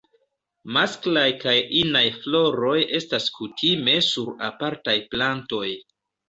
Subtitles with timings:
[0.77, 5.69] Masklaj kaj inaj floroj estas kutime sur apartaj plantoj.